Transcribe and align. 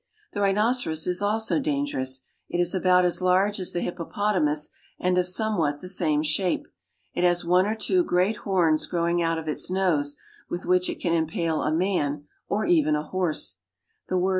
158 0.31 0.33
AFRICA 0.33 0.33
The 0.33 0.61
rhinoceros 0.63 1.05
is 1.15 1.21
also 1.21 1.59
dangerous. 1.59 2.21
It 2.49 2.59
is 2.59 2.73
about 2.73 3.05
as 3.05 3.21
large 3.21 3.59
as 3.59 3.71
the 3.71 3.81
hippopotamus 3.81 4.69
and 4.99 5.15
of 5.19 5.27
somewhat 5.27 5.79
the 5.79 5.87
same 5.87 6.23
shape. 6.23 6.65
It 7.13 7.23
has 7.23 7.45
one 7.45 7.67
or 7.67 7.75
two 7.75 8.03
great 8.03 8.37
horns 8.37 8.87
growing 8.87 9.21
out 9.21 9.37
of 9.37 9.47
its 9.47 9.69
nose, 9.69 10.17
with 10.49 10.65
which 10.65 10.89
it 10.89 10.99
can 10.99 11.13
impale 11.13 11.61
a 11.61 11.71
man 11.71 12.23
or 12.47 12.65
even 12.65 12.95
a 12.95 13.03
horse. 13.03 13.57
'J'he 14.09 14.15
Rhinoceros. 14.15 14.29